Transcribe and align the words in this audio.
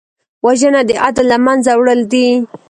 وژنه 0.45 0.81
د 0.89 0.91
عدل 1.03 1.25
له 1.31 1.37
منځه 1.45 1.71
وړل 1.79 2.01
دي 2.11 2.27